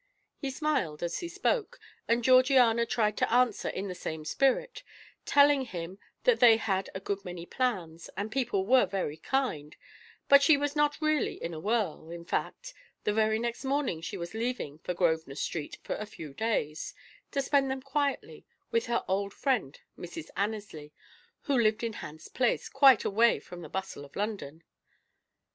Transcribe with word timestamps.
He 0.39 0.49
smiled 0.49 1.03
as 1.03 1.19
he 1.19 1.27
spoke, 1.29 1.79
and 2.07 2.23
Georgiana 2.23 2.87
tried 2.87 3.15
to 3.17 3.31
answer 3.31 3.69
in 3.69 3.87
the 3.87 3.93
same 3.93 4.25
spirit, 4.25 4.81
telling 5.27 5.65
him 5.65 5.99
that 6.23 6.39
they 6.39 6.57
had 6.57 6.89
a 6.95 6.99
good 6.99 7.23
many 7.23 7.45
plans, 7.45 8.09
and 8.17 8.31
people 8.31 8.65
were 8.65 8.87
very 8.87 9.17
kind, 9.17 9.75
but 10.27 10.41
she 10.41 10.57
was 10.57 10.75
not 10.75 10.99
really 11.01 11.35
in 11.35 11.53
a 11.53 11.59
whirl, 11.59 12.09
in 12.09 12.25
fact, 12.25 12.73
the 13.03 13.13
very 13.13 13.37
next 13.37 13.63
morning 13.63 14.01
she 14.01 14.17
was 14.17 14.33
leaving 14.33 14.79
for 14.79 14.95
Grosvenor 14.95 15.35
Street 15.35 15.77
for 15.83 15.93
a 15.95 16.07
few 16.07 16.33
days, 16.33 16.95
to 17.29 17.39
spend 17.39 17.69
them 17.69 17.83
quietly 17.83 18.43
with 18.71 18.87
her 18.87 19.05
old 19.07 19.35
friend 19.35 19.79
Mrs. 19.99 20.29
Annesley, 20.35 20.91
who 21.41 21.53
lived 21.55 21.83
in 21.83 21.93
Hans 21.93 22.27
Place, 22.27 22.69
quite 22.69 23.05
away 23.05 23.39
from 23.39 23.61
the 23.61 23.69
bustle 23.69 24.03
of 24.03 24.15
London. 24.15 24.63